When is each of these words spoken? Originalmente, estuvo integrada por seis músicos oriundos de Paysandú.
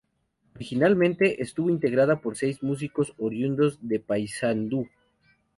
Originalmente, 0.55 1.43
estuvo 1.43 1.69
integrada 1.69 2.21
por 2.21 2.35
seis 2.35 2.63
músicos 2.63 3.13
oriundos 3.19 3.77
de 3.87 3.99
Paysandú. 3.99 4.89